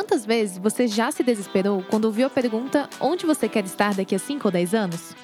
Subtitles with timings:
[0.00, 4.14] Quantas vezes você já se desesperou quando ouviu a pergunta onde você quer estar daqui
[4.14, 5.14] a 5 ou 10 anos?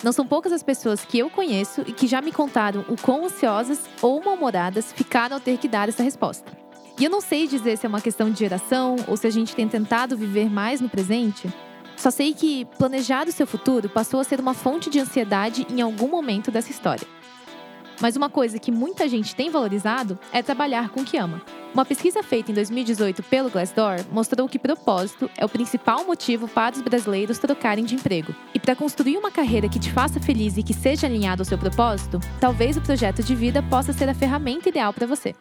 [0.00, 3.24] Não são poucas as pessoas que eu conheço e que já me contaram o quão
[3.24, 6.52] ansiosas ou mal-humoradas ficaram ao ter que dar essa resposta.
[6.96, 9.56] E eu não sei dizer se é uma questão de geração ou se a gente
[9.56, 11.52] tem tentado viver mais no presente.
[11.96, 15.80] Só sei que planejar o seu futuro passou a ser uma fonte de ansiedade em
[15.80, 17.04] algum momento dessa história.
[18.00, 21.42] Mas uma coisa que muita gente tem valorizado é trabalhar com o que ama.
[21.72, 26.74] Uma pesquisa feita em 2018 pelo Glassdoor mostrou que propósito é o principal motivo para
[26.74, 28.34] os brasileiros trocarem de emprego.
[28.54, 31.58] E para construir uma carreira que te faça feliz e que seja alinhado ao seu
[31.58, 35.34] propósito, talvez o projeto de vida possa ser a ferramenta ideal para você.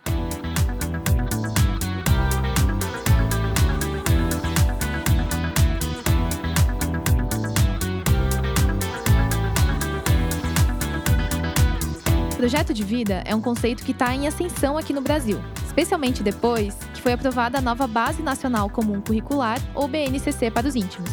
[12.46, 16.76] Projeto de vida é um conceito que está em ascensão aqui no Brasil, especialmente depois
[16.94, 21.10] que foi aprovada a nova Base Nacional Comum Curricular, ou BNCC para os íntimos.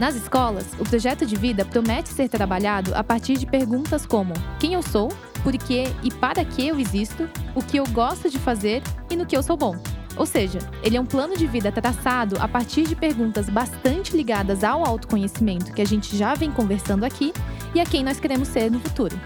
[0.00, 4.74] Nas escolas, o projeto de vida promete ser trabalhado a partir de perguntas como: quem
[4.74, 5.12] eu sou,
[5.44, 9.26] por que e para que eu existo, o que eu gosto de fazer e no
[9.26, 9.76] que eu sou bom.
[10.16, 14.64] Ou seja, ele é um plano de vida traçado a partir de perguntas bastante ligadas
[14.64, 17.32] ao autoconhecimento que a gente já vem conversando aqui
[17.72, 19.16] e a quem nós queremos ser no futuro.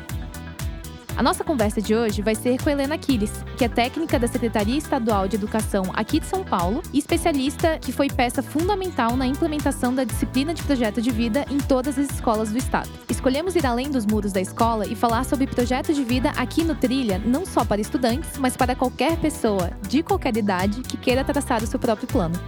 [1.19, 4.79] A nossa conversa de hoje vai ser com Helena Aquiles, que é técnica da Secretaria
[4.79, 9.93] Estadual de Educação aqui de São Paulo e especialista que foi peça fundamental na implementação
[9.93, 12.89] da disciplina de projeto de vida em todas as escolas do estado.
[13.09, 16.77] Escolhemos ir além dos muros da escola e falar sobre projeto de vida aqui no
[16.77, 21.65] Trilha, não só para estudantes, mas para qualquer pessoa, de qualquer idade, que queira traçar
[21.65, 22.41] o seu próprio plano.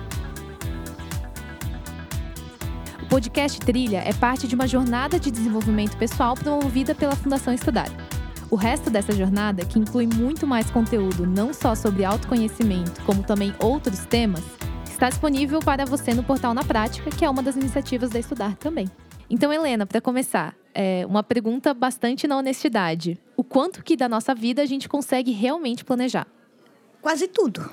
[3.03, 7.89] O podcast Trilha é parte de uma jornada de desenvolvimento pessoal promovida pela Fundação Estudar.
[8.51, 13.55] O resto dessa jornada, que inclui muito mais conteúdo, não só sobre autoconhecimento, como também
[13.61, 14.43] outros temas,
[14.91, 18.57] está disponível para você no portal Na Prática, que é uma das iniciativas da Estudar
[18.57, 18.91] também.
[19.31, 23.21] Então, Helena, para começar, é uma pergunta bastante na honestidade.
[23.37, 26.27] O quanto que da nossa vida a gente consegue realmente planejar?
[27.01, 27.71] Quase tudo.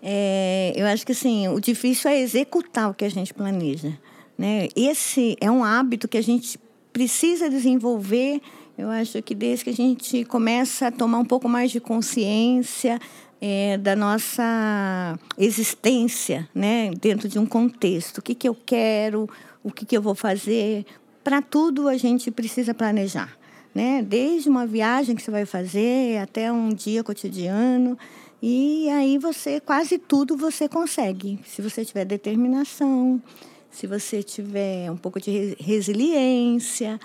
[0.00, 3.98] É, eu acho que assim, o difícil é executar o que a gente planeja.
[4.38, 4.68] Né?
[4.76, 6.60] Esse é um hábito que a gente
[6.92, 8.40] precisa desenvolver
[8.76, 12.98] eu acho que desde que a gente começa a tomar um pouco mais de consciência
[13.40, 19.28] é, da nossa existência, né, dentro de um contexto, o que, que eu quero,
[19.62, 20.84] o que, que eu vou fazer,
[21.22, 23.36] para tudo a gente precisa planejar,
[23.74, 24.02] né?
[24.02, 27.98] Desde uma viagem que você vai fazer até um dia cotidiano.
[28.42, 33.22] E aí você quase tudo você consegue, se você tiver determinação,
[33.70, 37.00] se você tiver um pouco de resiliência,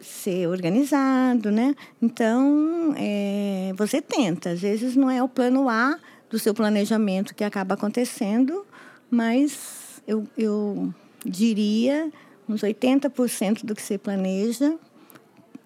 [0.00, 1.74] ser organizado, né?
[2.00, 4.50] Então, é, você tenta.
[4.50, 5.98] Às vezes não é o plano A
[6.30, 8.66] do seu planejamento que acaba acontecendo,
[9.10, 10.92] mas eu, eu
[11.24, 12.10] diria
[12.48, 14.76] uns 80% do que você planeja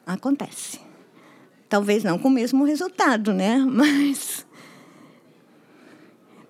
[0.06, 0.80] acontece.
[1.69, 3.58] Talvez não com o mesmo resultado, né?
[3.69, 4.46] Mas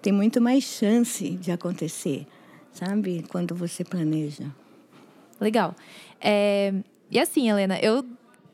[0.00, 2.25] tem muito mais chance de acontecer,
[2.72, 3.25] sabe?
[3.28, 4.44] Quando você planeja.
[5.40, 5.75] Legal.
[6.20, 6.72] É,
[7.10, 8.04] e assim, Helena, eu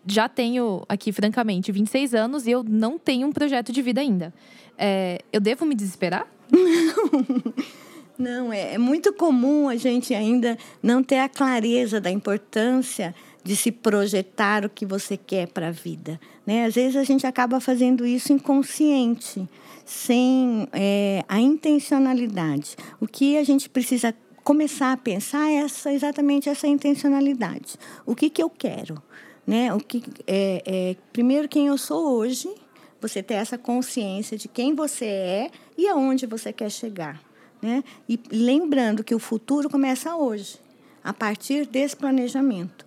[0.07, 4.33] já tenho aqui, francamente, 26 anos e eu não tenho um projeto de vida ainda.
[4.77, 6.27] É, eu devo me desesperar?
[8.17, 13.57] Não, é, é muito comum a gente ainda não ter a clareza da importância de
[13.57, 16.21] se projetar o que você quer para a vida.
[16.47, 16.65] Né?
[16.65, 19.47] Às vezes a gente acaba fazendo isso inconsciente,
[19.85, 22.77] sem é, a intencionalidade.
[23.01, 27.77] O que a gente precisa começar a pensar essa exatamente essa intencionalidade.
[28.05, 29.03] O que, que eu quero?
[29.47, 29.73] Né?
[29.73, 32.55] O que, é, é, primeiro, quem eu sou hoje,
[33.01, 37.21] você ter essa consciência de quem você é e aonde você quer chegar.
[37.61, 37.83] Né?
[38.07, 40.59] E lembrando que o futuro começa hoje,
[41.03, 42.85] a partir desse planejamento.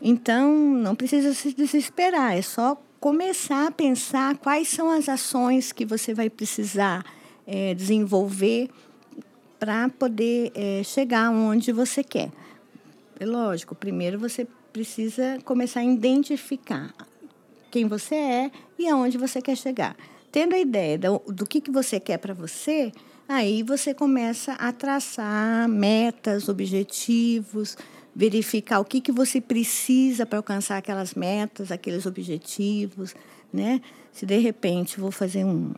[0.00, 5.84] Então, não precisa se desesperar, é só começar a pensar quais são as ações que
[5.84, 7.04] você vai precisar
[7.46, 8.68] é, desenvolver
[9.62, 12.32] para poder é, chegar onde você quer.
[13.20, 16.92] É lógico, primeiro você precisa começar a identificar
[17.70, 19.96] quem você é e aonde você quer chegar.
[20.32, 22.90] Tendo a ideia do, do que, que você quer para você,
[23.28, 27.78] aí você começa a traçar metas, objetivos,
[28.16, 33.14] verificar o que, que você precisa para alcançar aquelas metas, aqueles objetivos,
[33.52, 33.80] né?
[34.10, 35.72] Se de repente vou fazer um,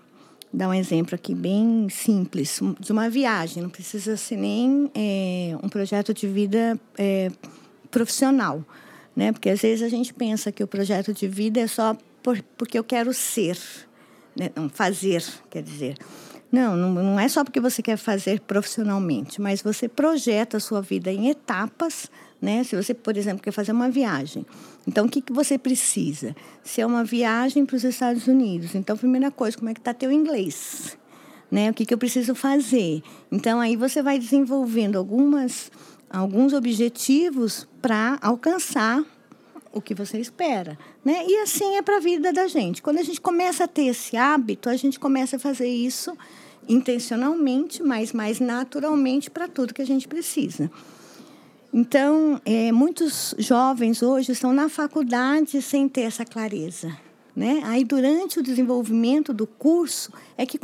[0.54, 3.62] dar um exemplo aqui bem simples de uma viagem.
[3.62, 7.30] Não precisa ser nem é, um projeto de vida é,
[7.90, 8.64] profissional,
[9.14, 9.32] né?
[9.32, 12.78] Porque às vezes a gente pensa que o projeto de vida é só por, porque
[12.78, 13.58] eu quero ser,
[14.38, 14.50] né?
[14.54, 15.96] não fazer, quer dizer.
[16.50, 20.80] Não, não, não é só porque você quer fazer profissionalmente, mas você projeta a sua
[20.80, 22.08] vida em etapas,
[22.44, 22.62] né?
[22.62, 24.44] Se você, por exemplo, quer fazer uma viagem,
[24.87, 26.37] então o que, que você precisa?
[26.62, 29.94] Se é uma viagem para os Estados Unidos, então primeira coisa, como é que está
[29.94, 30.96] teu inglês?
[31.50, 31.70] Né?
[31.70, 33.02] O que, que eu preciso fazer?
[33.32, 35.73] Então aí você vai desenvolvendo algumas
[36.11, 39.02] alguns objetivos para alcançar
[39.73, 41.25] o que você espera, né?
[41.26, 42.81] E assim é para a vida da gente.
[42.81, 46.17] Quando a gente começa a ter esse hábito, a gente começa a fazer isso
[46.69, 50.70] intencionalmente, mas mais naturalmente para tudo que a gente precisa.
[51.76, 56.97] Então, é, muitos jovens hoje estão na faculdade sem ter essa clareza.
[57.35, 57.62] Né?
[57.65, 60.56] Aí, durante o desenvolvimento do curso, é que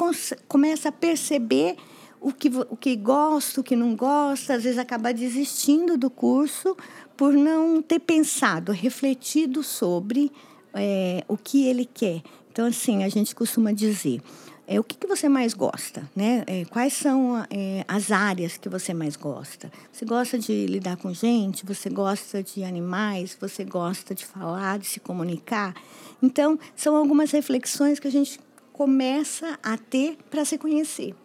[0.46, 1.74] começa a perceber
[2.20, 6.76] o que, o que gosta, o que não gosta, às vezes acaba desistindo do curso
[7.16, 10.30] por não ter pensado, refletido sobre
[10.72, 12.22] é, o que ele quer.
[12.52, 14.22] Então, assim, a gente costuma dizer,
[14.72, 16.08] é, o que, que você mais gosta?
[16.14, 16.44] Né?
[16.46, 19.68] É, quais são é, as áreas que você mais gosta?
[19.90, 21.66] Você gosta de lidar com gente?
[21.66, 23.36] Você gosta de animais?
[23.40, 25.74] Você gosta de falar, de se comunicar?
[26.22, 28.38] Então, são algumas reflexões que a gente
[28.72, 31.16] começa a ter para se conhecer.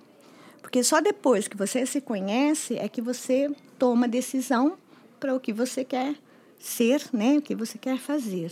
[0.63, 4.75] Porque só depois que você se conhece é que você toma decisão
[5.19, 6.15] para o que você quer
[6.57, 7.37] ser, né?
[7.37, 8.51] O que você quer fazer.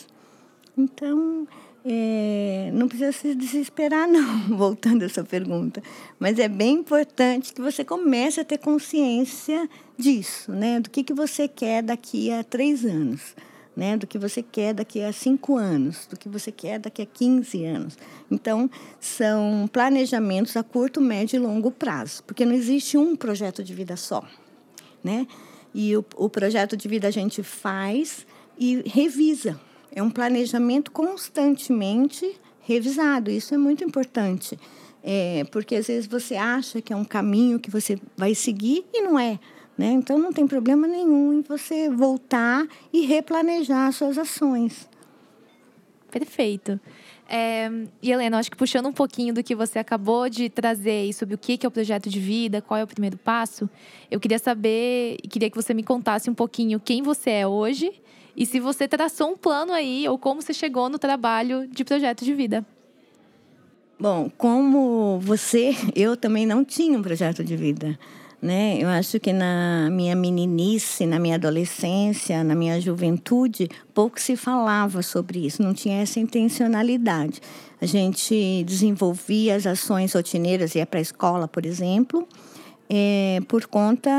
[0.78, 1.48] Então,
[1.86, 5.82] é, não precisa se desesperar, não, voltando a essa pergunta.
[6.20, 10.80] Mas é bem importante que você comece a ter consciência disso, né?
[10.80, 13.36] Do que, que você quer daqui a três anos
[13.76, 17.06] né, do que você quer daqui a cinco anos, do que você quer daqui a
[17.06, 17.98] 15 anos.
[18.30, 18.70] Então,
[19.00, 23.96] são planejamentos a curto, médio e longo prazo, porque não existe um projeto de vida
[23.98, 24.24] só.
[25.04, 25.28] Né?
[25.74, 28.26] E o, o projeto de vida a gente faz
[28.58, 29.60] e revisa.
[29.96, 33.30] É um planejamento constantemente revisado.
[33.30, 34.58] Isso é muito importante.
[35.04, 39.02] É, porque às vezes você acha que é um caminho que você vai seguir e
[39.02, 39.40] não é.
[39.78, 39.92] Né?
[39.92, 44.90] Então, não tem problema nenhum em você voltar e replanejar suas ações.
[46.12, 46.80] Perfeito.
[47.28, 47.70] É,
[48.02, 51.38] e Helena, acho que puxando um pouquinho do que você acabou de trazer sobre o
[51.38, 53.70] que é o projeto de vida, qual é o primeiro passo,
[54.12, 57.92] eu queria saber e queria que você me contasse um pouquinho quem você é hoje
[58.36, 62.24] e se você traçou um plano aí ou como você chegou no trabalho de projeto
[62.26, 62.66] de vida.
[64.00, 67.98] Bom, como você, eu também não tinha um projeto de vida
[68.44, 68.78] né?
[68.78, 75.02] Eu acho que na minha meninice, na minha adolescência, na minha juventude, pouco se falava
[75.02, 77.40] sobre isso, não tinha essa intencionalidade.
[77.80, 82.28] A gente desenvolvia as ações rotineiras, ia para a escola, por exemplo,
[82.96, 84.12] é, por conta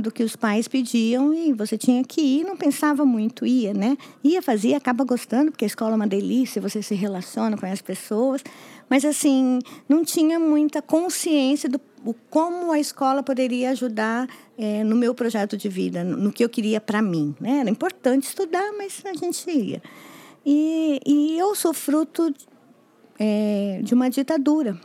[0.00, 3.98] do que os pais pediam e você tinha que ir, não pensava muito, ia, né?
[4.22, 7.82] Ia, fazia, acaba gostando, porque a escola é uma delícia, você se relaciona com as
[7.82, 8.42] pessoas,
[8.88, 14.96] mas assim, não tinha muita consciência do o, como a escola poderia ajudar é, no
[14.96, 17.34] meu projeto de vida, no, no que eu queria para mim.
[17.38, 17.58] Né?
[17.60, 19.82] Era importante estudar, mas a gente ia.
[20.46, 22.32] E, e eu sou fruto
[23.18, 24.78] é, de uma ditadura.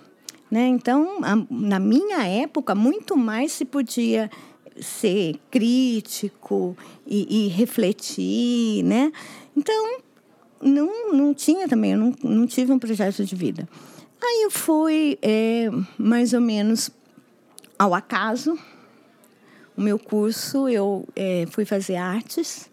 [0.50, 0.68] Né?
[0.68, 4.32] Então, a, na minha época, muito mais se podia
[4.82, 6.76] ser crítico
[7.06, 9.12] e, e refletir, né?
[9.56, 10.00] Então,
[10.62, 13.68] não, não tinha também, eu não, não tive um projeto de vida.
[14.22, 16.90] Aí eu fui é, mais ou menos
[17.78, 18.58] ao acaso.
[19.78, 22.70] O meu curso, eu é, fui fazer artes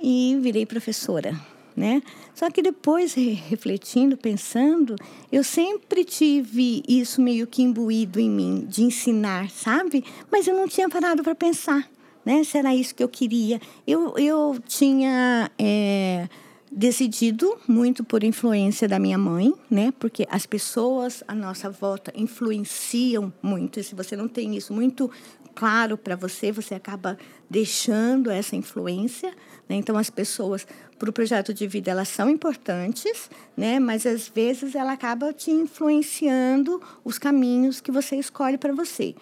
[0.00, 1.34] e virei professora,
[1.78, 2.02] né?
[2.34, 4.96] Só que depois, refletindo, pensando,
[5.30, 10.04] eu sempre tive isso meio que imbuído em mim, de ensinar, sabe?
[10.30, 11.88] Mas eu não tinha parado para pensar,
[12.24, 12.44] né?
[12.44, 13.60] Se era isso que eu queria.
[13.86, 15.50] Eu, eu tinha...
[15.58, 16.28] É,
[16.70, 19.92] decidido muito por influência da minha mãe, né?
[19.98, 23.80] Porque as pessoas à nossa volta influenciam muito.
[23.80, 25.10] E se você não tem isso muito
[25.58, 27.18] claro para você, você acaba
[27.50, 29.30] deixando essa influência.
[29.68, 29.74] Né?
[29.74, 30.64] Então, as pessoas
[30.96, 33.80] para o projeto de vida elas são importantes, né?
[33.80, 39.16] Mas às vezes ela acaba te influenciando os caminhos que você escolhe para você.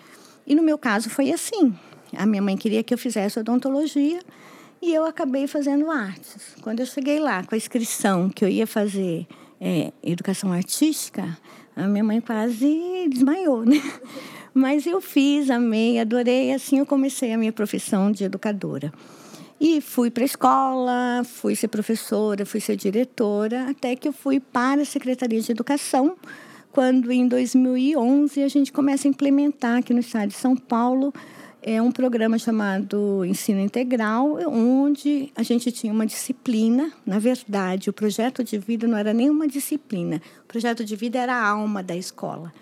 [0.46, 1.74] E no meu caso foi assim.
[2.14, 4.20] A minha mãe queria que eu fizesse odontologia
[4.82, 6.54] e eu acabei fazendo artes.
[6.60, 9.26] Quando eu cheguei lá com a inscrição que eu ia fazer
[9.58, 11.36] é, educação artística,
[11.74, 13.80] a minha mãe quase desmaiou, né?
[14.56, 16.50] Mas eu fiz, amei, adorei.
[16.50, 18.90] Assim eu comecei a minha profissão de educadora.
[19.60, 24.40] E fui para a escola, fui ser professora, fui ser diretora, até que eu fui
[24.40, 26.16] para a Secretaria de Educação,
[26.72, 31.12] quando em 2011 a gente começa a implementar aqui no estado de São Paulo
[31.62, 36.90] é um programa chamado Ensino Integral, onde a gente tinha uma disciplina.
[37.04, 40.22] Na verdade, o projeto de vida não era nenhuma disciplina.
[40.44, 42.54] O projeto de vida era a alma da escola.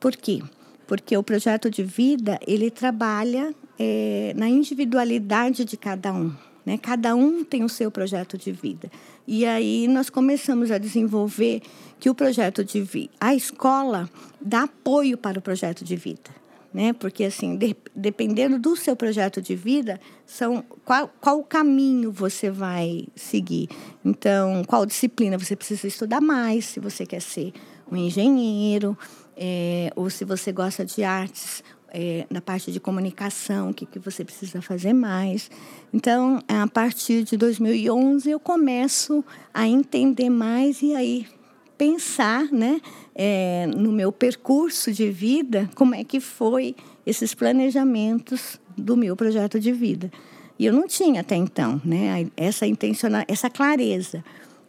[0.00, 0.42] Por quê?
[0.88, 6.34] Porque o projeto de vida ele trabalha é, na individualidade de cada um.
[6.64, 6.78] Né?
[6.78, 8.90] Cada um tem o seu projeto de vida.
[9.26, 11.60] E aí nós começamos a desenvolver
[12.00, 14.08] que o projeto de vida, a escola
[14.40, 16.38] dá apoio para o projeto de vida.
[16.72, 16.94] Né?
[16.94, 23.06] Porque, assim, de, dependendo do seu projeto de vida, são qual, qual caminho você vai
[23.14, 23.68] seguir.
[24.02, 27.52] Então, qual disciplina você precisa estudar mais, se você quer ser
[27.90, 28.96] um engenheiro,
[29.38, 33.98] é, ou se você gosta de artes, é, na parte de comunicação, o que, que
[33.98, 35.50] você precisa fazer mais.
[35.92, 41.26] Então, a partir de 2011, eu começo a entender mais e aí
[41.78, 42.80] pensar né,
[43.14, 46.74] é, no meu percurso de vida, como é que foi
[47.06, 50.10] esses planejamentos do meu projeto de vida.
[50.58, 54.24] E eu não tinha até então né, essa intencional, essa clareza.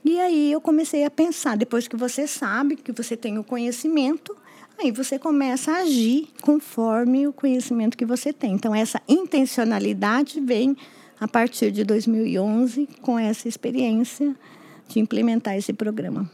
[0.05, 4.37] E aí eu comecei a pensar, depois que você sabe, que você tem o conhecimento,
[4.81, 8.53] Aí você começa a agir conforme o conhecimento que você tem.
[8.53, 10.73] Então, essa intencionalidade vem
[11.19, 14.33] a partir de 2011 com essa experiência
[14.87, 16.31] de implementar esse programa.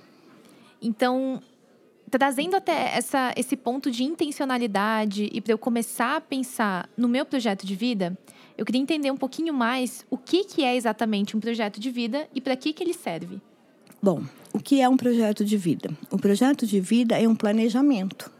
[0.79, 1.41] Então,
[2.11, 7.25] trazendo até essa, esse ponto de intencionalidade e para eu começar a pensar no meu
[7.25, 8.15] projeto de vida,
[8.55, 12.29] eu queria entender um pouquinho mais o que, que é exatamente um projeto de vida
[12.31, 13.41] e para que, que ele serve.
[13.99, 14.21] Bom,
[14.53, 15.89] o que é um projeto de vida?
[16.11, 18.34] O projeto de vida é um planejamento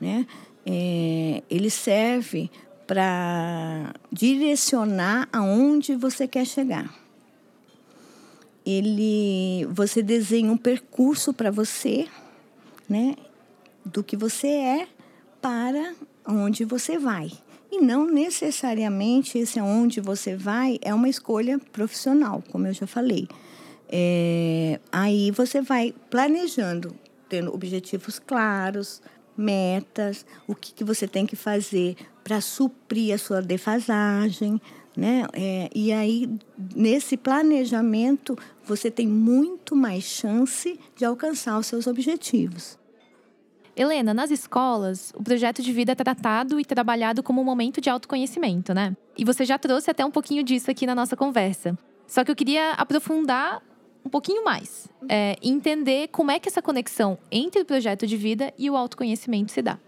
[0.00, 0.26] né?
[0.66, 2.50] É, ele serve
[2.86, 6.94] para direcionar aonde você quer chegar.
[8.64, 12.06] Ele, você desenha um percurso para você,
[12.88, 13.14] né?
[13.84, 14.88] Do que você é
[15.40, 15.94] para
[16.26, 17.30] onde você vai.
[17.70, 23.28] E não necessariamente esse aonde você vai é uma escolha profissional, como eu já falei.
[23.88, 26.94] É, aí você vai planejando,
[27.28, 29.02] tendo objetivos claros,
[29.38, 34.60] metas, o que, que você tem que fazer para suprir a sua defasagem.
[34.96, 35.24] Né?
[35.32, 36.28] É, e aí,
[36.74, 42.76] nesse planejamento, você tem muito mais chance de alcançar os seus objetivos.
[43.76, 47.88] Helena, nas escolas, o projeto de vida é tratado e trabalhado como um momento de
[47.88, 48.96] autoconhecimento, né?
[49.16, 51.78] E você já trouxe até um pouquinho disso aqui na nossa conversa.
[52.04, 53.62] Só que eu queria aprofundar
[54.08, 54.88] um pouquinho mais.
[55.08, 59.52] É, entender como é que essa conexão entre o projeto de vida e o autoconhecimento
[59.52, 59.78] se dá.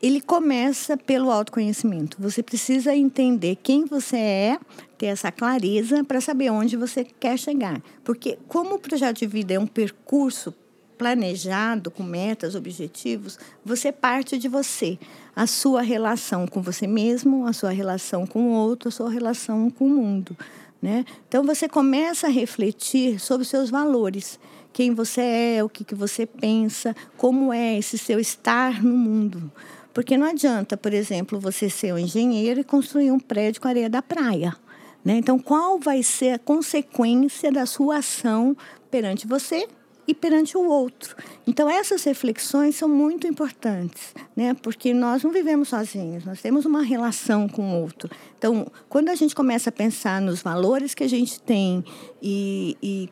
[0.00, 2.16] Ele começa pelo autoconhecimento.
[2.20, 4.58] Você precisa entender quem você é,
[4.96, 7.82] ter essa clareza para saber onde você quer chegar.
[8.02, 10.54] Porque, como o projeto de vida é um percurso
[10.96, 14.98] planejado, com metas, objetivos, você parte de você.
[15.34, 19.70] A sua relação com você mesmo, a sua relação com o outro, a sua relação
[19.70, 20.36] com o mundo.
[20.80, 21.04] Né?
[21.28, 24.40] Então você começa a refletir sobre os seus valores,
[24.72, 29.52] quem você é, o que, que você pensa, como é esse seu estar no mundo.
[29.92, 33.90] Porque não adianta, por exemplo, você ser um engenheiro e construir um prédio com areia
[33.90, 34.56] da praia.
[35.04, 35.16] Né?
[35.16, 38.56] Então, qual vai ser a consequência da sua ação
[38.90, 39.66] perante você
[40.10, 41.14] e perante o outro.
[41.46, 44.54] Então, essas reflexões são muito importantes, né?
[44.54, 48.10] porque nós não vivemos sozinhos, nós temos uma relação com o outro.
[48.36, 51.84] Então, quando a gente começa a pensar nos valores que a gente tem
[52.20, 53.08] e, e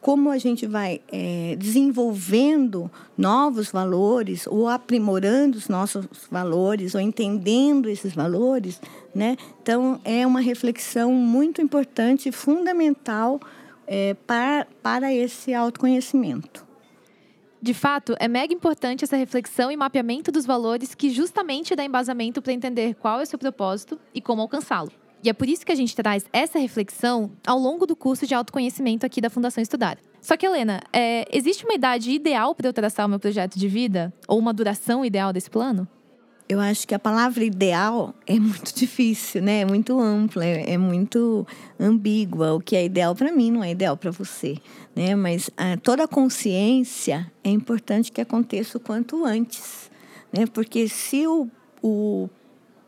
[0.00, 7.88] como a gente vai é, desenvolvendo novos valores ou aprimorando os nossos valores ou entendendo
[7.88, 8.80] esses valores,
[9.14, 9.36] né?
[9.62, 13.40] Então é uma reflexão muito importante, fundamental
[13.88, 16.68] é, para, para esse autoconhecimento.
[17.60, 22.40] De fato, é mega importante essa reflexão e mapeamento dos valores que justamente dá embasamento
[22.40, 24.92] para entender qual é o seu propósito e como alcançá-lo.
[25.24, 28.34] E é por isso que a gente traz essa reflexão ao longo do curso de
[28.34, 29.98] autoconhecimento aqui da Fundação Estudar.
[30.20, 33.66] Só que, Helena, é, existe uma idade ideal para eu traçar o meu projeto de
[33.66, 34.12] vida?
[34.28, 35.88] Ou uma duração ideal desse plano?
[36.48, 39.60] Eu acho que a palavra ideal é muito difícil, né?
[39.60, 41.46] É muito ampla, é, é muito
[41.78, 42.54] ambígua.
[42.54, 44.56] O que é ideal para mim não é ideal para você,
[44.96, 45.14] né?
[45.14, 49.90] Mas ah, toda consciência é importante que aconteça o quanto antes,
[50.32, 50.46] né?
[50.46, 51.48] Porque se o,
[51.82, 52.30] o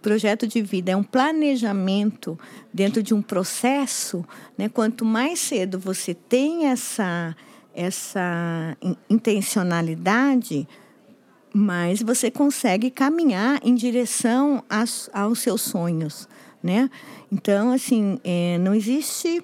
[0.00, 2.38] projeto de vida é um planejamento
[2.73, 4.25] dentro de um processo,
[4.57, 4.71] né?
[4.71, 7.37] Quanto mais cedo você tem essa
[7.73, 8.76] essa
[9.09, 10.67] intencionalidade,
[11.52, 16.28] mas você consegue caminhar em direção aos, aos seus sonhos,
[16.62, 16.90] né?
[17.30, 19.42] Então, assim, é, não existe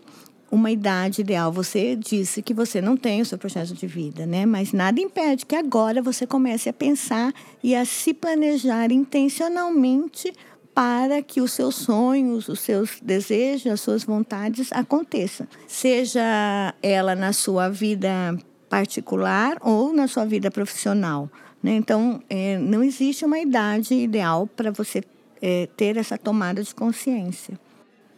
[0.50, 1.52] uma idade ideal.
[1.52, 4.46] Você disse que você não tem o seu projeto de vida, né?
[4.46, 7.32] Mas nada impede que agora você comece a pensar
[7.62, 10.32] e a se planejar intencionalmente
[10.74, 15.46] para que os seus sonhos, os seus desejos, as suas vontades aconteçam.
[15.66, 18.36] Seja ela na sua vida
[18.68, 21.30] particular ou na sua vida profissional.
[21.66, 21.74] Né?
[21.74, 25.02] Então, é, não existe uma idade ideal para você
[25.42, 27.58] é, ter essa tomada de consciência.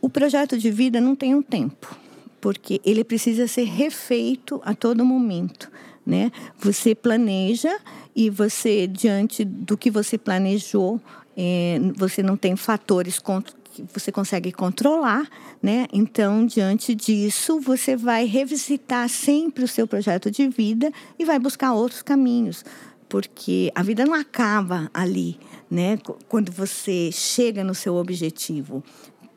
[0.03, 1.97] O projeto de vida não tem um tempo,
[2.43, 5.73] porque ele precisa ser refeito a todo momento.
[6.05, 6.31] Né?
[6.59, 7.75] Você planeja
[8.15, 11.01] e você, diante do que você planejou,
[11.35, 15.27] é, você não tem fatores que você consegue controlar,
[15.63, 15.87] né?
[15.93, 21.73] Então, diante disso, você vai revisitar sempre o seu projeto de vida e vai buscar
[21.75, 22.65] outros caminhos,
[23.09, 25.39] porque a vida não acaba ali,
[25.71, 25.99] né?
[26.29, 28.83] Quando você chega no seu objetivo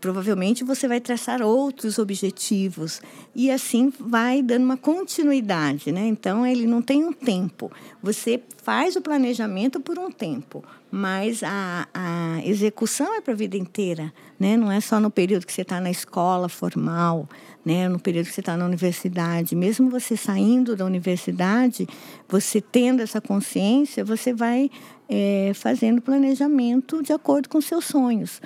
[0.02, 3.00] provavelmente você vai traçar outros objetivos
[3.36, 6.08] e assim vai dando uma continuidade, né?
[6.08, 7.72] Então ele não tem um tempo.
[8.02, 13.56] Você faz o planejamento por um tempo, mas a, a execução é para a vida
[13.56, 14.58] inteira, né?
[14.58, 17.30] Não é só no período que você está na escola formal,
[17.64, 17.88] né?
[17.88, 19.56] No período que você está na universidade.
[19.56, 21.88] Mesmo você saindo da universidade,
[22.28, 24.72] você tendo essa consciência, você vai
[25.08, 28.42] é, fazendo planejamento de acordo com seus sonhos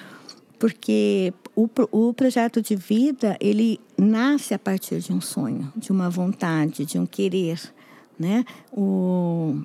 [0.65, 6.09] porque o, o projeto de vida ele nasce a partir de um sonho, de uma
[6.09, 7.59] vontade, de um querer,
[8.19, 8.43] né?
[8.71, 9.62] O,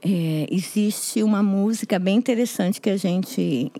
[0.00, 3.72] é, existe uma música bem interessante que a gente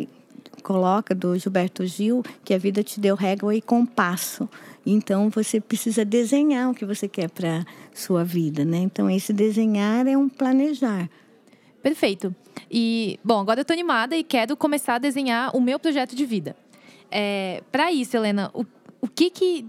[0.62, 4.48] coloca do Gilberto Gil, que a vida te deu régua e compasso.
[4.84, 8.78] Então você precisa desenhar o que você quer para sua vida, né?
[8.78, 11.08] Então esse desenhar é um planejar.
[11.80, 12.34] Perfeito.
[12.68, 16.26] E, bom, agora eu tô animada e quero começar a desenhar o meu projeto de
[16.26, 16.56] vida.
[17.10, 18.64] É, para isso, Helena, o,
[19.00, 19.66] o que que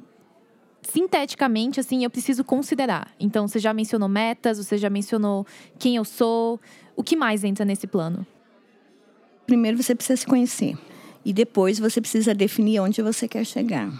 [0.82, 3.14] sinteticamente assim eu preciso considerar?
[3.20, 5.46] Então, você já mencionou metas, você já mencionou
[5.78, 6.60] quem eu sou,
[6.96, 8.26] o que mais entra nesse plano?
[9.46, 10.78] Primeiro você precisa se conhecer
[11.24, 13.92] e depois você precisa definir onde você quer chegar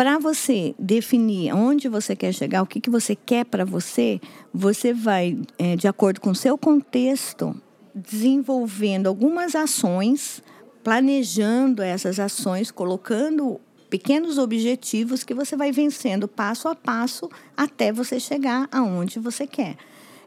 [0.00, 4.18] para você definir onde você quer chegar, o que, que você quer para você,
[4.50, 7.54] você vai, é, de acordo com o seu contexto,
[7.94, 10.42] desenvolvendo algumas ações,
[10.90, 18.18] planejando essas ações, colocando pequenos objetivos que você vai vencendo passo a passo até você
[18.18, 19.76] chegar aonde você quer.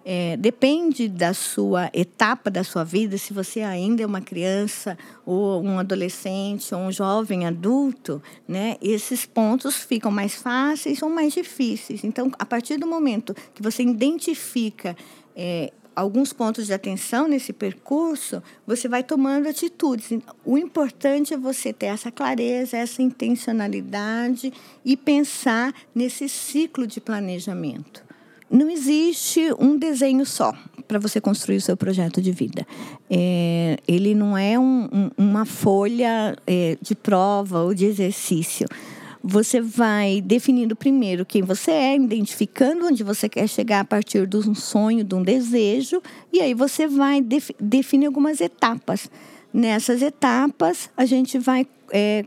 [0.05, 5.61] É, depende da sua etapa da sua vida, se você ainda é uma criança, ou
[5.61, 8.77] um adolescente, ou um jovem adulto, né?
[8.81, 12.05] Esses pontos ficam mais fáceis ou mais difíceis.
[12.05, 14.95] Então, a partir do momento que você identifica
[15.35, 20.19] é, alguns pontos de atenção nesse percurso, você vai tomando atitudes.
[20.45, 24.51] O importante é você ter essa clareza, essa intencionalidade
[24.83, 28.03] e pensar nesse ciclo de planejamento
[28.53, 30.53] não existe um desenho só
[30.87, 32.67] para você construir o seu projeto de vida.
[33.09, 38.67] É, ele não é um, um, uma folha é, de prova ou de exercício.
[39.25, 44.35] Você vai definindo primeiro quem você é, identificando onde você quer chegar a partir de
[44.35, 49.09] um sonho, de um desejo, e aí você vai def definir algumas etapas.
[49.53, 52.25] Nessas etapas, a gente vai é,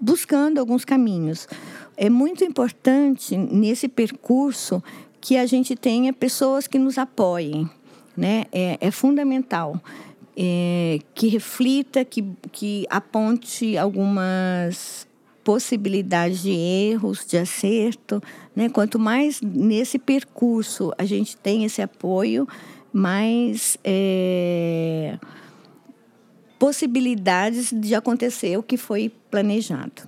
[0.00, 1.46] buscando alguns caminhos.
[1.94, 4.82] É muito importante nesse percurso
[5.20, 7.68] que a gente tenha pessoas que nos apoiem,
[8.16, 8.44] né?
[8.50, 9.78] É, é fundamental.
[10.34, 15.06] É, que reflita, que, que aponte algumas
[15.44, 18.22] possibilidades de erros, de acerto.
[18.54, 18.68] Né?
[18.68, 22.46] Quanto mais nesse percurso a gente tem esse apoio,
[22.92, 25.18] mais é,
[26.58, 30.02] possibilidades de acontecer o que foi planejado.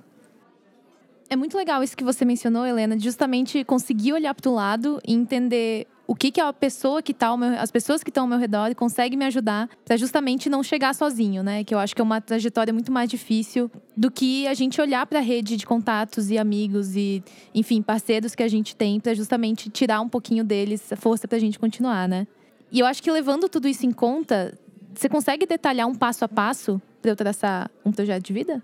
[1.29, 5.01] É muito legal isso que você mencionou, Helena, de justamente conseguir olhar para o lado
[5.07, 8.27] e entender o que, que a pessoa que tá meu, as pessoas que estão ao
[8.27, 11.63] meu redor conseguem me ajudar para justamente não chegar sozinho, né?
[11.63, 15.05] Que eu acho que é uma trajetória muito mais difícil do que a gente olhar
[15.05, 17.23] para a rede de contatos e amigos e,
[17.55, 21.37] enfim, parceiros que a gente tem para justamente tirar um pouquinho deles a força para
[21.37, 22.27] a gente continuar, né?
[22.71, 24.57] E eu acho que levando tudo isso em conta,
[24.93, 28.61] você consegue detalhar um passo a passo para eu traçar um projeto de vida?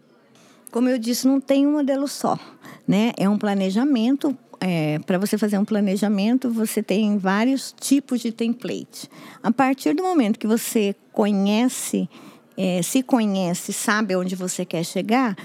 [0.71, 2.37] Como eu disse, não tem um modelo só,
[2.87, 3.11] né?
[3.17, 4.37] É um planejamento.
[4.61, 9.09] É, para você fazer um planejamento, você tem vários tipos de template.
[9.41, 12.09] A partir do momento que você conhece,
[12.57, 15.37] é, se conhece, sabe onde você quer chegar,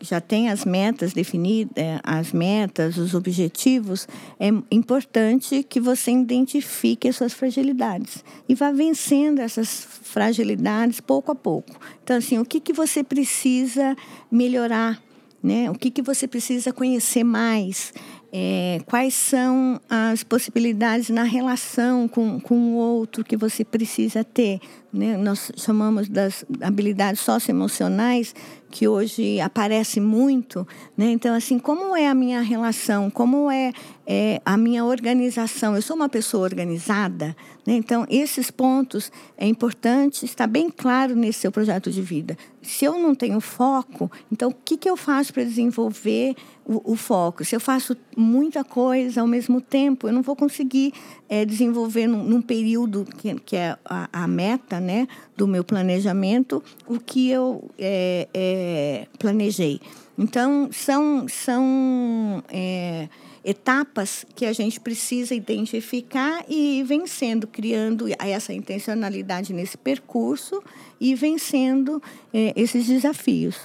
[0.00, 4.06] já tem as metas definidas, é, as metas, os objetivos,
[4.38, 11.34] é importante que você identifique as suas fragilidades e vá vencendo essas fragilidades pouco a
[11.34, 11.78] pouco.
[12.02, 13.96] Então, assim, o que, que você precisa
[14.30, 15.02] melhorar?
[15.42, 15.70] Né?
[15.70, 17.92] O que, que você precisa conhecer mais?
[18.30, 24.60] É, quais são as possibilidades na relação com, com o outro que você precisa ter?
[24.92, 25.16] Né?
[25.16, 28.34] nós chamamos das habilidades socioemocionais,
[28.70, 30.66] que hoje aparece muito.
[30.96, 31.10] Né?
[31.10, 33.72] Então, assim, como é a minha relação, como é,
[34.06, 35.74] é a minha organização?
[35.74, 37.74] Eu sou uma pessoa organizada, né?
[37.74, 42.36] então, esses pontos é importante estar bem claro nesse seu projeto de vida.
[42.60, 46.34] Se eu não tenho foco, então, o que, que eu faço para desenvolver
[46.66, 47.44] o, o, foco?
[47.44, 50.92] Se eu faço muita coisa ao mesmo tempo, eu não vou conseguir
[51.28, 56.62] é, desenvolver num, num, período que, que é a, a, meta né, do meu planejamento,
[56.86, 59.80] o que eu é, é, planejei.
[60.16, 63.08] Então, são, são é,
[63.44, 70.62] etapas que a gente precisa identificar e ir vencendo, criando essa intencionalidade nesse percurso
[71.00, 72.02] e vencendo
[72.34, 73.56] é, esses desafios.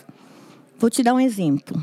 [0.78, 1.82] Vou te dar um exemplo.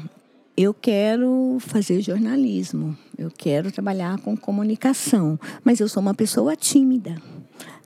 [0.56, 7.20] Eu quero fazer jornalismo, eu quero trabalhar com comunicação, mas eu sou uma pessoa tímida.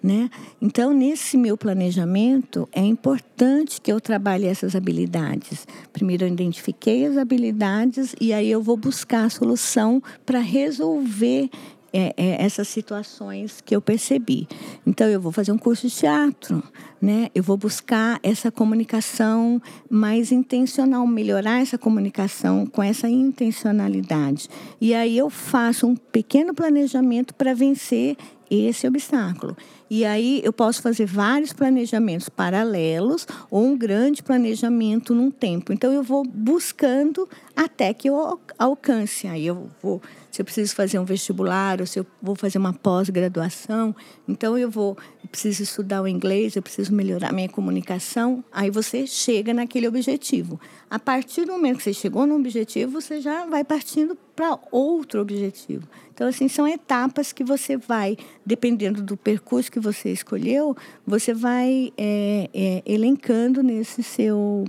[0.04, 0.28] Né?
[0.60, 5.66] Então, nesse meu planejamento, é importante que eu trabalhe essas habilidades.
[5.94, 11.48] Primeiro, eu identifiquei as habilidades e aí eu vou buscar a solução para resolver
[11.90, 14.46] é, é, essas situações que eu percebi.
[14.86, 16.62] Então, eu vou fazer um curso de teatro,
[17.00, 17.30] né?
[17.34, 24.50] Eu vou buscar essa comunicação mais intencional, melhorar essa comunicação com essa intencionalidade.
[24.78, 28.18] E aí eu faço um pequeno planejamento para vencer
[28.62, 29.56] esse obstáculo.
[29.90, 35.72] E aí eu posso fazer vários planejamentos paralelos ou um grande planejamento num tempo.
[35.72, 39.26] Então eu vou buscando até que eu alcance.
[39.26, 40.00] Aí eu vou
[40.34, 43.94] se eu preciso fazer um vestibular ou se eu vou fazer uma pós-graduação,
[44.26, 49.06] então eu vou, eu preciso estudar o inglês, eu preciso melhorar minha comunicação, aí você
[49.06, 50.60] chega naquele objetivo.
[50.90, 55.20] A partir do momento que você chegou no objetivo, você já vai partindo para outro
[55.20, 55.86] objetivo.
[56.12, 61.92] Então, assim, são etapas que você vai, dependendo do percurso que você escolheu, você vai
[61.96, 64.64] é, é, elencando nesse seu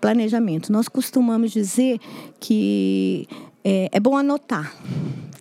[0.00, 0.72] planejamento.
[0.72, 1.98] Nós costumamos dizer
[2.40, 3.28] que
[3.64, 4.74] é, é bom anotar,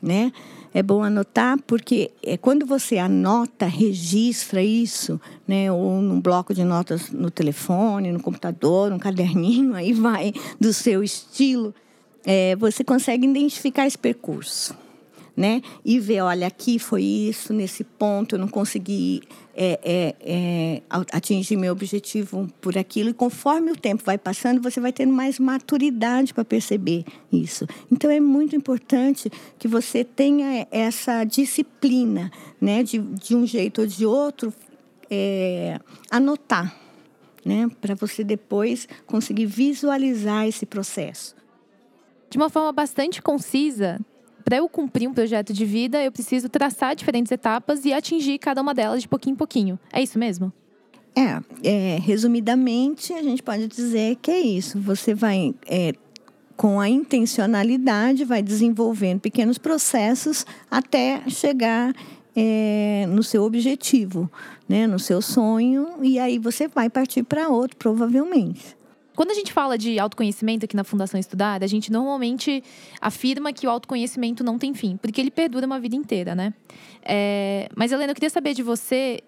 [0.02, 0.32] né?
[0.74, 6.66] É bom anotar porque é, quando você anota, registra isso, né, ou num bloco de
[6.66, 11.74] notas no telefone, no computador, um caderninho, aí vai do seu estilo,
[12.26, 14.76] é, você consegue identificar esse percurso
[15.36, 15.62] né?
[15.84, 19.22] E ver, olha, aqui foi isso, nesse ponto eu não consegui
[19.54, 23.10] é, é, é, atingir meu objetivo por aquilo.
[23.10, 27.68] E conforme o tempo vai passando, você vai tendo mais maturidade para perceber isso.
[27.92, 32.84] Então é muito importante que você tenha essa disciplina, né?
[32.84, 34.54] De, de um jeito ou de outro,
[35.10, 36.76] é, anotar,
[37.44, 37.70] né?
[37.82, 41.36] Para você depois conseguir visualizar esse processo.
[42.30, 44.00] De uma forma bastante concisa,
[44.46, 48.62] para eu cumprir um projeto de vida, eu preciso traçar diferentes etapas e atingir cada
[48.62, 49.80] uma delas de pouquinho em pouquinho.
[49.92, 50.54] É isso mesmo?
[51.16, 54.80] É, é resumidamente, a gente pode dizer que é isso.
[54.80, 55.94] Você vai, é,
[56.56, 61.92] com a intencionalidade, vai desenvolvendo pequenos processos até chegar
[62.36, 64.30] é, no seu objetivo,
[64.70, 68.78] né, no seu sonho, e aí você vai partir para outro, provavelmente.
[69.16, 72.64] Quando a gente fala de autoconhecimento aqui na Fundação Estudar, a gente normalmente
[73.00, 76.54] afirma que o autoconhecimento não tem fim, porque ele perdura uma vida inteira, né?
[77.04, 77.70] É...
[77.76, 79.22] Mas, Helena, eu queria saber de você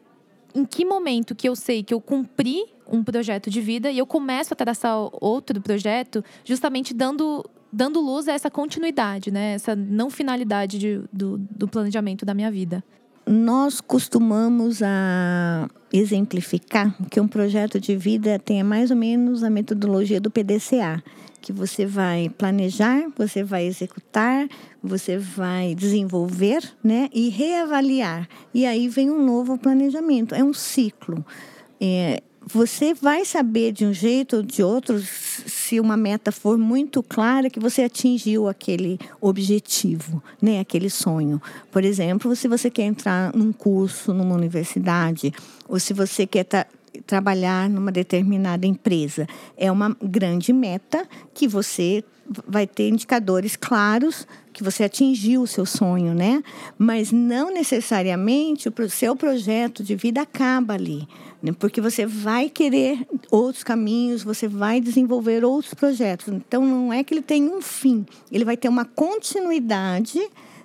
[0.53, 4.05] em que momento que eu sei que eu cumpri um projeto de vida e eu
[4.05, 9.53] começo a traçar outro projeto, justamente dando, dando luz a essa continuidade, né?
[9.53, 12.83] Essa não finalidade de, do, do planejamento da minha vida
[13.27, 20.19] nós costumamos a exemplificar que um projeto de vida tem mais ou menos a metodologia
[20.19, 21.03] do PDCA,
[21.41, 24.47] que você vai planejar, você vai executar,
[24.83, 28.27] você vai desenvolver, né, e reavaliar.
[28.53, 30.35] E aí vem um novo planejamento.
[30.35, 31.25] É um ciclo.
[31.79, 37.03] É, você vai saber de um jeito ou de outro, se uma meta for muito
[37.03, 40.59] clara, que você atingiu aquele objetivo, né?
[40.59, 41.41] aquele sonho.
[41.71, 45.33] Por exemplo, se você quer entrar num curso numa universidade,
[45.67, 46.65] ou se você quer tra
[47.07, 52.03] trabalhar numa determinada empresa, é uma grande meta que você
[52.47, 56.43] vai ter indicadores claros que você atingiu o seu sonho, né?
[56.77, 61.07] Mas não necessariamente o seu projeto de vida acaba ali,
[61.41, 61.53] né?
[61.57, 66.27] porque você vai querer outros caminhos, você vai desenvolver outros projetos.
[66.27, 70.19] Então não é que ele tem um fim, ele vai ter uma continuidade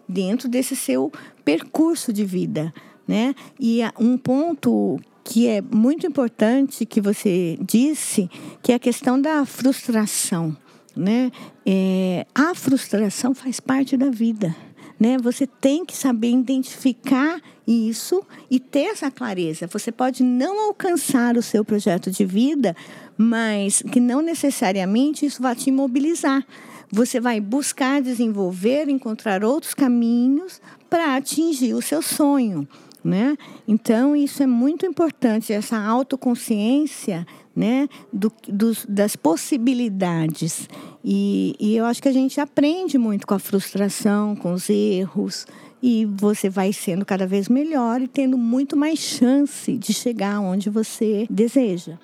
[0.08, 1.12] dentro desse seu
[1.44, 2.72] percurso de vida,
[3.06, 3.34] né?
[3.60, 8.28] E um ponto que é muito importante que você disse,
[8.62, 10.56] que é a questão da frustração
[10.96, 11.30] né?
[11.64, 14.54] É, a frustração faz parte da vida,
[14.98, 15.16] né?
[15.18, 19.66] Você tem que saber identificar isso e ter essa clareza.
[19.68, 22.76] Você pode não alcançar o seu projeto de vida,
[23.16, 26.44] mas que não necessariamente isso vai te imobilizar.
[26.90, 32.68] Você vai buscar desenvolver, encontrar outros caminhos para atingir o seu sonho.
[33.04, 33.36] Né?
[33.66, 40.68] Então, isso é muito importante, essa autoconsciência né, do, dos, das possibilidades.
[41.04, 45.46] E, e eu acho que a gente aprende muito com a frustração, com os erros,
[45.82, 50.70] e você vai sendo cada vez melhor e tendo muito mais chance de chegar onde
[50.70, 51.98] você deseja.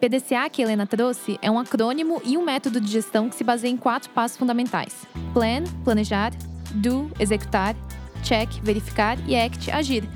[0.00, 3.70] PDCA que Helena trouxe é um acrônimo e um método de gestão que se baseia
[3.70, 4.94] em quatro passos fundamentais:
[5.32, 6.32] Plan, planejar,
[6.74, 7.74] Do, executar,
[8.22, 10.08] Check, verificar e Act, agir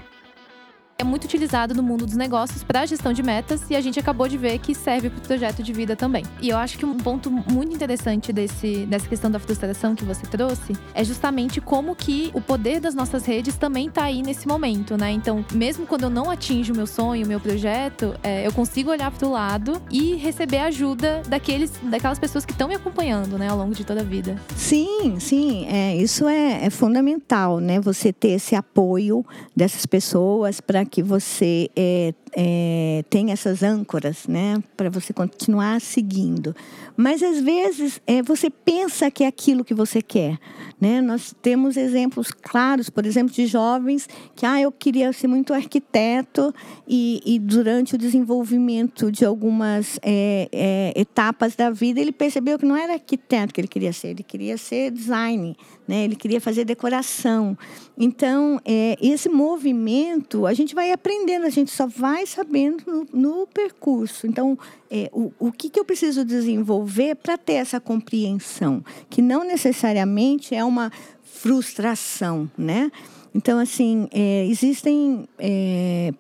[1.01, 4.01] é muito utilizado no mundo dos negócios para a gestão de metas e a gente
[4.01, 6.25] acabou de ver que serve para o projeto de vida também.
[6.43, 10.27] E eu acho que um ponto muito interessante desse, dessa questão da frustração que você
[10.27, 14.97] trouxe é justamente como que o poder das nossas redes também está aí nesse momento,
[14.97, 15.13] né?
[15.13, 18.91] Então, mesmo quando eu não atinjo o meu sonho, o meu projeto, é, eu consigo
[18.91, 23.49] olhar para o lado e receber ajuda daqueles, daquelas pessoas que estão me acompanhando, né,
[23.49, 24.35] ao longo de toda a vida.
[24.57, 27.79] Sim, sim, é, isso é, é fundamental, né?
[27.79, 34.63] Você ter esse apoio dessas pessoas para que você é, é, tem essas âncoras, né,
[34.77, 36.55] para você continuar seguindo.
[36.97, 40.39] Mas às vezes é, você pensa que é aquilo que você quer,
[40.81, 41.01] né?
[41.01, 46.53] Nós temos exemplos claros, por exemplo, de jovens que, ah, eu queria ser muito arquiteto
[46.87, 52.67] e, e durante o desenvolvimento de algumas é, é, etapas da vida ele percebeu que
[52.67, 56.05] não era arquiteto que ele queria ser, ele queria ser design, né?
[56.05, 57.57] Ele queria fazer decoração.
[57.97, 63.47] Então, é, esse movimento a gente vai aprendendo, a gente só vai sabendo no, no
[63.49, 64.29] percurso.
[64.29, 64.57] Então,
[64.89, 70.55] é, o, o que, que eu preciso desenvolver para ter essa compreensão, que não necessariamente
[70.55, 70.93] é uma
[71.25, 72.93] frustração, né?
[73.35, 76.15] Então, assim, é, existem é,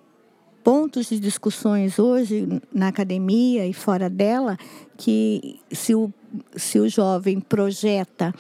[0.65, 4.59] pontos de discussões hoje na academia e fora dela
[4.97, 6.13] que se o,
[6.57, 8.35] se o jovem projeta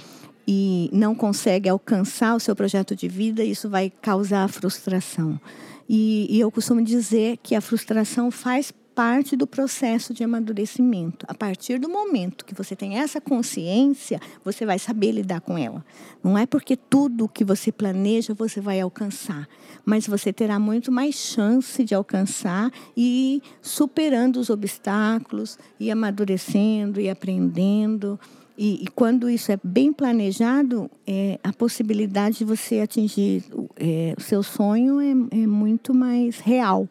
[0.50, 5.38] e não consegue alcançar o seu projeto de vida, isso vai causar frustração.
[5.87, 11.26] E, e eu costumo dizer que a frustração faz parte do processo de amadurecimento.
[11.28, 15.84] A partir do momento que você tem essa consciência, você vai saber lidar com ela.
[16.24, 19.46] Não é porque tudo que você planeja você vai alcançar,
[19.84, 27.11] mas você terá muito mais chance de alcançar e superando os obstáculos, e amadurecendo e
[27.11, 28.18] aprendendo.
[28.61, 33.44] E, e, quando isso é bem planejado, é, a possibilidade de você atingir
[33.77, 35.11] é, o seu sonho é,
[35.42, 36.88] é muito mais real.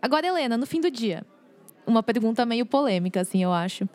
[0.00, 1.22] Agora, Helena, no fim do dia,
[1.86, 3.86] uma pergunta meio polêmica, assim, eu acho.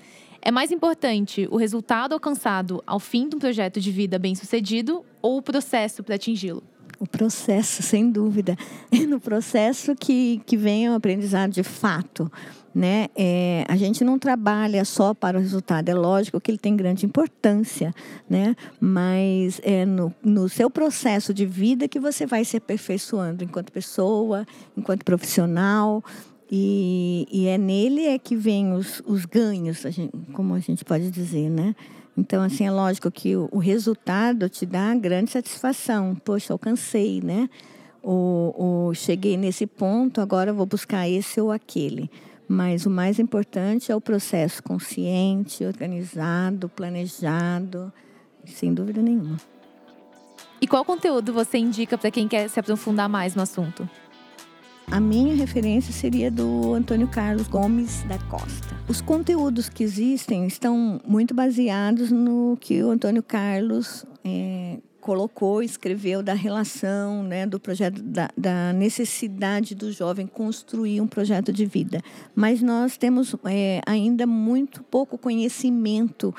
[0.43, 5.03] É mais importante o resultado alcançado ao fim de um projeto de vida bem sucedido
[5.23, 6.61] ou o processo para atingi-lo?
[6.99, 8.57] O processo, sem dúvida.
[8.91, 12.29] É no processo que, que vem o aprendizado de fato
[12.73, 13.07] né?
[13.15, 15.89] É, a gente não trabalha só para o resultado.
[15.89, 17.93] É lógico que ele tem grande importância,
[18.29, 18.55] né?
[18.79, 24.45] Mas é no, no seu processo de vida que você vai se aperfeiçoando enquanto pessoa,
[24.77, 26.03] enquanto profissional.
[26.51, 30.83] E, e é nele é que vem os, os ganhos, a gente, como a gente
[30.83, 31.75] pode dizer, né?
[32.19, 36.15] Então, assim, é lógico que o, resultado te dá grande satisfação.
[36.15, 37.49] Poxa, alcancei, né?
[38.03, 42.11] O, o, cheguei nesse ponto, agora vou buscar esse ou aquele.
[42.45, 47.91] Mas o mais importante é o processo consciente, organizado, planejado,
[48.45, 49.37] sem dúvida nenhuma.
[50.59, 53.89] E qual conteúdo você indica para quem quer se aprofundar mais no assunto?
[54.91, 58.75] A minha referência seria do Antônio Carlos Gomes da Costa.
[58.87, 66.23] Os conteúdos que existem estão muito baseados no que o Antônio Carlos é, colocou, escreveu
[66.23, 72.01] da relação, né, do projeto, da, da, necessidade do jovem construir um projeto de vida.
[72.33, 76.33] Mas nós temos é, ainda muito pouco conhecimento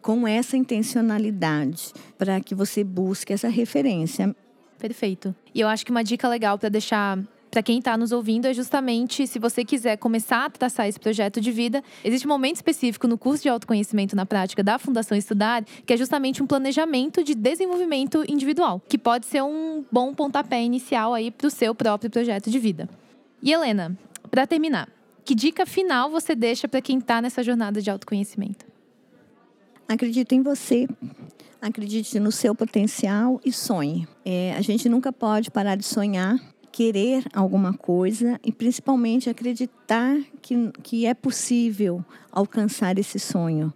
[0.00, 4.34] com essa intencionalidade para que você busque essa referência.
[4.76, 5.32] Perfeito.
[5.54, 7.16] E eu acho que uma dica legal para deixar
[7.52, 11.38] para quem está nos ouvindo é justamente se você quiser começar a traçar esse projeto
[11.38, 15.62] de vida, existe um momento específico no curso de autoconhecimento na prática da Fundação Estudar,
[15.84, 21.12] que é justamente um planejamento de desenvolvimento individual, que pode ser um bom pontapé inicial
[21.12, 22.88] aí para o seu próprio projeto de vida.
[23.42, 23.98] E Helena,
[24.30, 24.88] para terminar,
[25.22, 28.64] que dica final você deixa para quem está nessa jornada de autoconhecimento?
[29.86, 30.88] Acredite em você,
[31.60, 34.08] acredite no seu potencial e sonhe.
[34.24, 36.40] É, a gente nunca pode parar de sonhar
[36.72, 43.72] querer alguma coisa e principalmente acreditar que, que é possível alcançar esse sonho.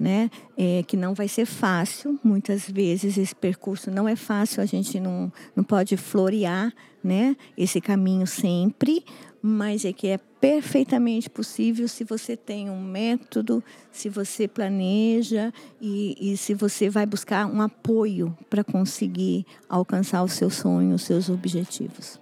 [0.00, 0.30] né?
[0.56, 5.00] É, que não vai ser fácil, muitas vezes esse percurso não é fácil, a gente
[5.00, 7.36] não, não pode florear, né?
[7.56, 9.04] Esse caminho sempre,
[9.42, 16.16] mas é que é perfeitamente possível se você tem um método, se você planeja e,
[16.20, 21.28] e se você vai buscar um apoio para conseguir alcançar os seus sonhos, os seus
[21.28, 22.20] objetivos.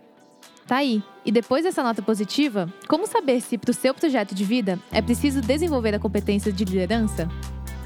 [0.67, 1.03] Tá aí.
[1.25, 5.01] E depois dessa nota positiva, como saber se para o seu projeto de vida é
[5.01, 7.29] preciso desenvolver a competência de liderança?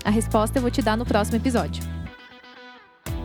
[0.04, 1.82] A resposta eu vou te dar no próximo episódio.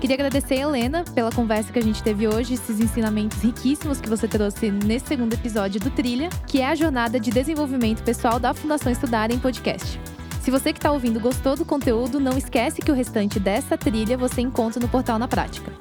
[0.02, 4.10] Queria agradecer a Helena pela conversa que a gente teve hoje, esses ensinamentos riquíssimos que
[4.10, 8.54] você trouxe nesse segundo episódio do Trilha, que é a jornada de desenvolvimento pessoal da
[8.54, 10.00] Fundação Estudar em podcast.
[10.42, 14.18] Se você que está ouvindo gostou do conteúdo, não esquece que o restante dessa trilha
[14.18, 15.72] você encontra no portal na prática.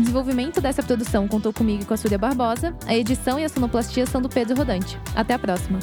[0.00, 2.74] O desenvolvimento dessa produção contou comigo e com a Súria Barbosa.
[2.86, 4.98] A edição e a sonoplastia são do Pedro Rodante.
[5.14, 5.78] Até a próxima!